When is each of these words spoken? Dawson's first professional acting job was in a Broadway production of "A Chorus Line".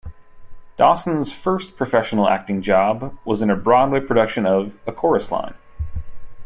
Dawson's 0.79 1.31
first 1.31 1.75
professional 1.75 2.27
acting 2.27 2.63
job 2.63 3.15
was 3.23 3.43
in 3.43 3.51
a 3.51 3.55
Broadway 3.55 3.99
production 3.99 4.47
of 4.47 4.73
"A 4.87 4.91
Chorus 4.91 5.29
Line". 5.31 5.53